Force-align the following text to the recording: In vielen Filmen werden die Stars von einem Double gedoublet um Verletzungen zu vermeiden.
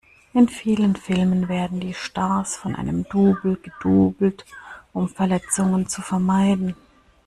In 0.33 0.49
vielen 0.49 0.95
Filmen 0.95 1.47
werden 1.47 1.79
die 1.79 1.93
Stars 1.93 2.55
von 2.55 2.75
einem 2.75 3.03
Double 3.09 3.57
gedoublet 3.57 4.45
um 4.93 5.07
Verletzungen 5.07 5.87
zu 5.89 6.01
vermeiden. 6.01 6.75